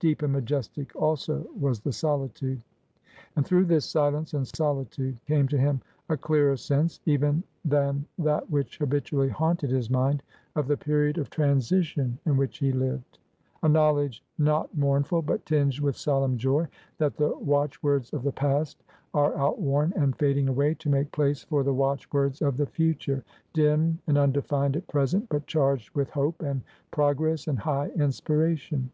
[0.00, 2.60] Deep and majestic also was the solitude.
[3.36, 8.50] And through this silence and solitude came to him a clearer sense— even than that
[8.50, 10.24] which habitually haunted his mind—
[10.56, 13.20] of the period of Transition in which he lived:—
[13.62, 16.66] ^a knowledge, not mournful but tinged with solemn joy,
[16.98, 18.82] that the Watchwords of the past
[19.14, 23.22] are outworn and fading away to make place for the Watchwords of the future,
[23.52, 28.90] dim and undefined at present, but charged with hope and progress and high inspiration.